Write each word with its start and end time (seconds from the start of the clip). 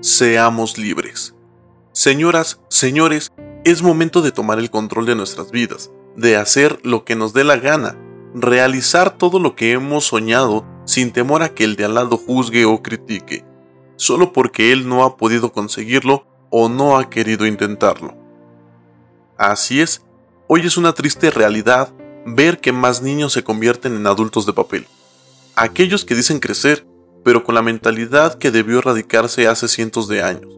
Seamos 0.00 0.78
libres. 0.78 1.36
Señoras, 1.92 2.60
señores, 2.68 3.30
es 3.64 3.82
momento 3.82 4.20
de 4.20 4.32
tomar 4.32 4.58
el 4.58 4.70
control 4.70 5.06
de 5.06 5.14
nuestras 5.14 5.52
vidas, 5.52 5.92
de 6.16 6.36
hacer 6.36 6.80
lo 6.82 7.04
que 7.04 7.14
nos 7.14 7.32
dé 7.34 7.44
la 7.44 7.56
gana, 7.56 7.96
realizar 8.34 9.16
todo 9.16 9.38
lo 9.38 9.54
que 9.54 9.70
hemos 9.70 10.06
soñado 10.06 10.66
sin 10.86 11.12
temor 11.12 11.44
a 11.44 11.50
que 11.50 11.62
el 11.62 11.76
de 11.76 11.84
al 11.84 11.94
lado 11.94 12.16
juzgue 12.16 12.64
o 12.64 12.82
critique, 12.82 13.44
solo 13.98 14.32
porque 14.32 14.72
él 14.72 14.88
no 14.88 15.04
ha 15.04 15.16
podido 15.16 15.52
conseguirlo 15.52 16.24
o 16.50 16.68
no 16.68 16.96
ha 16.96 17.10
querido 17.10 17.46
intentarlo. 17.46 18.16
Así 19.36 19.80
es, 19.80 20.02
hoy 20.46 20.62
es 20.62 20.76
una 20.76 20.94
triste 20.94 21.30
realidad 21.30 21.92
ver 22.24 22.60
que 22.60 22.72
más 22.72 23.02
niños 23.02 23.32
se 23.32 23.44
convierten 23.44 23.96
en 23.96 24.06
adultos 24.06 24.46
de 24.46 24.52
papel. 24.52 24.86
Aquellos 25.56 26.04
que 26.04 26.14
dicen 26.14 26.38
crecer, 26.38 26.86
pero 27.24 27.44
con 27.44 27.54
la 27.54 27.62
mentalidad 27.62 28.38
que 28.38 28.50
debió 28.50 28.78
erradicarse 28.78 29.48
hace 29.48 29.68
cientos 29.68 30.08
de 30.08 30.22
años. 30.22 30.56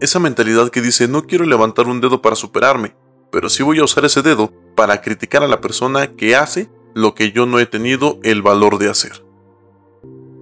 Esa 0.00 0.20
mentalidad 0.20 0.70
que 0.70 0.80
dice 0.80 1.08
no 1.08 1.26
quiero 1.26 1.44
levantar 1.44 1.88
un 1.88 2.00
dedo 2.00 2.22
para 2.22 2.36
superarme, 2.36 2.94
pero 3.32 3.48
sí 3.48 3.62
voy 3.62 3.80
a 3.80 3.84
usar 3.84 4.04
ese 4.04 4.22
dedo 4.22 4.52
para 4.76 5.00
criticar 5.00 5.42
a 5.42 5.48
la 5.48 5.60
persona 5.60 6.14
que 6.14 6.36
hace 6.36 6.70
lo 6.94 7.14
que 7.14 7.32
yo 7.32 7.46
no 7.46 7.58
he 7.58 7.66
tenido 7.66 8.20
el 8.22 8.42
valor 8.42 8.78
de 8.78 8.88
hacer. 8.88 9.24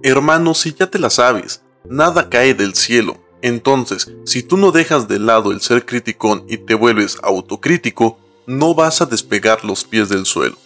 Hermano, 0.03 0.53
si 0.53 0.73
ya 0.73 0.91
te 0.91 0.99
la 0.99 1.09
sabes, 1.09 1.64
nada 1.89 2.29
cae 2.29 2.53
del 2.53 2.75
cielo. 2.75 3.17
Entonces, 3.41 4.11
si 4.25 4.43
tú 4.43 4.57
no 4.57 4.71
dejas 4.71 5.07
de 5.07 5.19
lado 5.19 5.51
el 5.51 5.61
ser 5.61 5.85
criticón 5.85 6.45
y 6.47 6.57
te 6.57 6.73
vuelves 6.73 7.17
autocrítico, 7.21 8.17
no 8.47 8.73
vas 8.73 9.01
a 9.01 9.05
despegar 9.05 9.63
los 9.63 9.83
pies 9.83 10.09
del 10.09 10.25
suelo. 10.25 10.57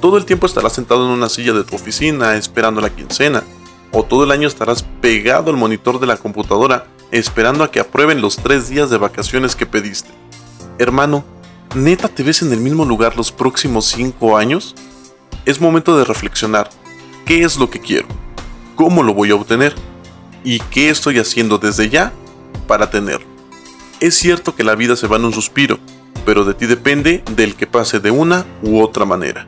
Todo 0.00 0.16
el 0.16 0.24
tiempo 0.24 0.46
estarás 0.46 0.72
sentado 0.72 1.04
en 1.06 1.12
una 1.12 1.28
silla 1.28 1.52
de 1.52 1.64
tu 1.64 1.76
oficina 1.76 2.36
esperando 2.36 2.80
la 2.80 2.94
quincena, 2.94 3.42
o 3.92 4.02
todo 4.02 4.24
el 4.24 4.30
año 4.30 4.48
estarás 4.48 4.84
pegado 5.00 5.50
al 5.50 5.56
monitor 5.56 6.00
de 6.00 6.06
la 6.06 6.16
computadora 6.16 6.86
esperando 7.10 7.64
a 7.64 7.70
que 7.70 7.80
aprueben 7.80 8.20
los 8.20 8.36
tres 8.36 8.68
días 8.68 8.90
de 8.90 8.98
vacaciones 8.98 9.56
que 9.56 9.66
pediste. 9.66 10.10
Hermano, 10.78 11.24
¿neta 11.74 12.08
te 12.08 12.22
ves 12.22 12.42
en 12.42 12.52
el 12.52 12.60
mismo 12.60 12.84
lugar 12.84 13.16
los 13.16 13.32
próximos 13.32 13.86
cinco 13.86 14.36
años? 14.36 14.74
es 15.44 15.60
momento 15.60 15.96
de 15.96 16.04
reflexionar. 16.04 16.70
¿Qué 17.24 17.42
es 17.42 17.56
lo 17.56 17.70
que 17.70 17.80
quiero? 17.80 18.06
¿Cómo 18.76 19.02
lo 19.02 19.14
voy 19.14 19.30
a 19.30 19.34
obtener? 19.34 19.74
¿Y 20.42 20.58
qué 20.70 20.88
estoy 20.88 21.18
haciendo 21.18 21.58
desde 21.58 21.90
ya 21.90 22.12
para 22.66 22.90
tenerlo? 22.90 23.26
Es 24.00 24.14
cierto 24.14 24.54
que 24.54 24.64
la 24.64 24.74
vida 24.74 24.96
se 24.96 25.06
va 25.06 25.16
en 25.16 25.26
un 25.26 25.32
suspiro, 25.34 25.78
pero 26.24 26.44
de 26.44 26.54
ti 26.54 26.66
depende 26.66 27.22
del 27.36 27.54
que 27.54 27.66
pase 27.66 28.00
de 28.00 28.10
una 28.10 28.46
u 28.62 28.80
otra 28.80 29.04
manera. 29.04 29.46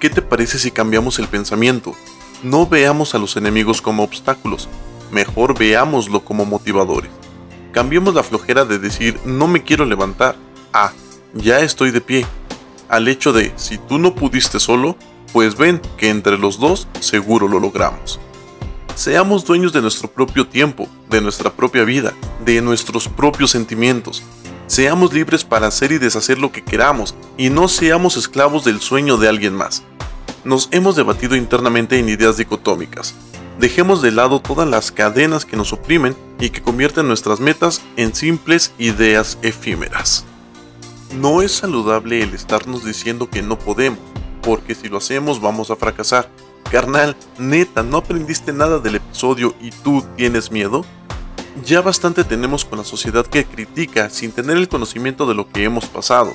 ¿Qué 0.00 0.08
te 0.08 0.22
parece 0.22 0.58
si 0.58 0.70
cambiamos 0.70 1.18
el 1.18 1.28
pensamiento? 1.28 1.94
No 2.42 2.66
veamos 2.66 3.14
a 3.14 3.18
los 3.18 3.36
enemigos 3.36 3.82
como 3.82 4.02
obstáculos, 4.02 4.68
mejor 5.10 5.58
veámoslo 5.58 6.24
como 6.24 6.46
motivadores. 6.46 7.10
Cambiemos 7.72 8.14
la 8.14 8.22
flojera 8.22 8.64
de 8.64 8.78
decir 8.78 9.18
no 9.24 9.46
me 9.46 9.62
quiero 9.62 9.84
levantar 9.84 10.36
a 10.72 10.92
ya 11.34 11.60
estoy 11.60 11.90
de 11.90 12.00
pie 12.00 12.26
al 12.88 13.08
hecho 13.08 13.32
de, 13.32 13.52
si 13.56 13.78
tú 13.78 13.98
no 13.98 14.14
pudiste 14.14 14.60
solo, 14.60 14.96
pues 15.32 15.56
ven 15.56 15.80
que 15.96 16.10
entre 16.10 16.36
los 16.36 16.58
dos 16.58 16.88
seguro 17.00 17.48
lo 17.48 17.58
logramos. 17.58 18.20
Seamos 19.02 19.44
dueños 19.44 19.72
de 19.72 19.82
nuestro 19.82 20.08
propio 20.08 20.46
tiempo, 20.46 20.88
de 21.10 21.20
nuestra 21.20 21.52
propia 21.52 21.82
vida, 21.82 22.14
de 22.44 22.62
nuestros 22.62 23.08
propios 23.08 23.50
sentimientos. 23.50 24.22
Seamos 24.68 25.12
libres 25.12 25.42
para 25.42 25.66
hacer 25.66 25.90
y 25.90 25.98
deshacer 25.98 26.38
lo 26.38 26.52
que 26.52 26.62
queramos 26.62 27.12
y 27.36 27.50
no 27.50 27.66
seamos 27.66 28.16
esclavos 28.16 28.64
del 28.64 28.80
sueño 28.80 29.16
de 29.16 29.28
alguien 29.28 29.56
más. 29.56 29.82
Nos 30.44 30.68
hemos 30.70 30.94
debatido 30.94 31.34
internamente 31.34 31.98
en 31.98 32.08
ideas 32.08 32.36
dicotómicas. 32.36 33.16
Dejemos 33.58 34.02
de 34.02 34.12
lado 34.12 34.40
todas 34.40 34.68
las 34.68 34.92
cadenas 34.92 35.44
que 35.44 35.56
nos 35.56 35.72
oprimen 35.72 36.14
y 36.38 36.50
que 36.50 36.62
convierten 36.62 37.08
nuestras 37.08 37.40
metas 37.40 37.82
en 37.96 38.14
simples 38.14 38.70
ideas 38.78 39.36
efímeras. 39.42 40.24
No 41.18 41.42
es 41.42 41.50
saludable 41.50 42.22
el 42.22 42.34
estarnos 42.34 42.84
diciendo 42.84 43.28
que 43.28 43.42
no 43.42 43.58
podemos, 43.58 43.98
porque 44.42 44.76
si 44.76 44.88
lo 44.88 44.98
hacemos 44.98 45.40
vamos 45.40 45.72
a 45.72 45.76
fracasar. 45.76 46.30
Carnal, 46.72 47.14
neta, 47.38 47.82
¿no 47.82 47.98
aprendiste 47.98 48.50
nada 48.50 48.78
del 48.78 48.94
episodio 48.94 49.54
y 49.60 49.70
tú 49.70 50.02
tienes 50.16 50.50
miedo? 50.50 50.86
Ya 51.66 51.82
bastante 51.82 52.24
tenemos 52.24 52.64
con 52.64 52.78
la 52.78 52.84
sociedad 52.84 53.26
que 53.26 53.44
critica 53.44 54.08
sin 54.08 54.32
tener 54.32 54.56
el 54.56 54.70
conocimiento 54.70 55.26
de 55.26 55.34
lo 55.34 55.46
que 55.46 55.64
hemos 55.64 55.84
pasado. 55.84 56.32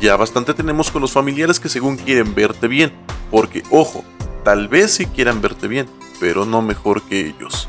Ya 0.00 0.14
bastante 0.16 0.54
tenemos 0.54 0.92
con 0.92 1.02
los 1.02 1.10
familiares 1.10 1.58
que 1.58 1.68
según 1.68 1.96
quieren 1.96 2.32
verte 2.32 2.68
bien, 2.68 2.92
porque 3.28 3.64
ojo, 3.70 4.04
tal 4.44 4.68
vez 4.68 4.94
sí 4.94 5.06
quieran 5.06 5.42
verte 5.42 5.66
bien, 5.66 5.88
pero 6.20 6.46
no 6.46 6.62
mejor 6.62 7.02
que 7.02 7.26
ellos. 7.26 7.68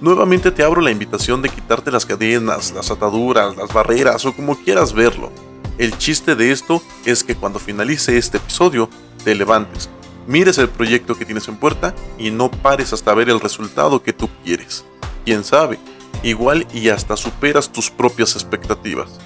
Nuevamente 0.00 0.50
te 0.50 0.64
abro 0.64 0.80
la 0.80 0.90
invitación 0.90 1.40
de 1.40 1.50
quitarte 1.50 1.92
las 1.92 2.04
cadenas, 2.04 2.72
las 2.72 2.90
ataduras, 2.90 3.56
las 3.56 3.72
barreras 3.72 4.26
o 4.26 4.34
como 4.34 4.56
quieras 4.56 4.92
verlo 4.92 5.30
el 5.78 5.96
chiste 5.98 6.36
de 6.36 6.52
esto 6.52 6.82
es 7.04 7.24
que 7.24 7.34
cuando 7.34 7.58
finalice 7.58 8.16
este 8.16 8.36
episodio, 8.36 8.88
te 9.24 9.34
levantes, 9.34 9.90
mires 10.26 10.58
el 10.58 10.68
proyecto 10.68 11.16
que 11.16 11.24
tienes 11.24 11.48
en 11.48 11.56
puerta 11.56 11.94
y 12.18 12.30
no 12.30 12.50
pares 12.50 12.92
hasta 12.92 13.14
ver 13.14 13.30
el 13.30 13.40
resultado 13.40 14.02
que 14.02 14.12
tú 14.12 14.28
quieres. 14.44 14.84
Quién 15.24 15.44
sabe, 15.44 15.78
igual 16.22 16.66
y 16.72 16.88
hasta 16.88 17.16
superas 17.16 17.70
tus 17.70 17.90
propias 17.90 18.34
expectativas. 18.34 19.18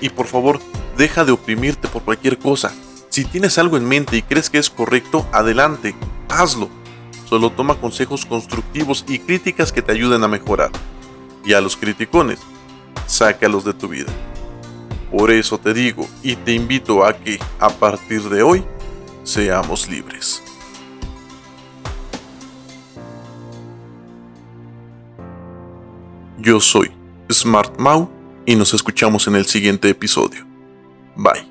Y 0.00 0.08
por 0.08 0.26
favor, 0.26 0.60
deja 0.96 1.24
de 1.24 1.32
oprimirte 1.32 1.88
por 1.88 2.02
cualquier 2.02 2.38
cosa. 2.38 2.72
Si 3.10 3.24
tienes 3.24 3.58
algo 3.58 3.76
en 3.76 3.86
mente 3.86 4.16
y 4.16 4.22
crees 4.22 4.50
que 4.50 4.58
es 4.58 4.70
correcto, 4.70 5.26
adelante, 5.32 5.94
hazlo. 6.28 6.68
Solo 7.28 7.50
toma 7.50 7.76
consejos 7.76 8.26
constructivos 8.26 9.04
y 9.08 9.18
críticas 9.18 9.72
que 9.72 9.82
te 9.82 9.92
ayuden 9.92 10.24
a 10.24 10.28
mejorar. 10.28 10.70
Y 11.44 11.52
a 11.52 11.60
los 11.60 11.76
criticones, 11.76 12.38
sácalos 13.06 13.64
de 13.64 13.74
tu 13.74 13.88
vida. 13.88 14.10
Por 15.10 15.30
eso 15.30 15.58
te 15.58 15.74
digo 15.74 16.08
y 16.22 16.36
te 16.36 16.52
invito 16.52 17.04
a 17.04 17.14
que, 17.16 17.38
a 17.58 17.68
partir 17.68 18.22
de 18.28 18.42
hoy, 18.42 18.64
seamos 19.22 19.88
libres. 19.88 20.42
Yo 26.38 26.58
soy 26.60 26.90
Smart 27.30 27.78
Mau 27.78 28.08
y 28.46 28.56
nos 28.56 28.72
escuchamos 28.72 29.26
en 29.26 29.36
el 29.36 29.44
siguiente 29.44 29.88
episodio. 29.90 30.46
Bye. 31.16 31.49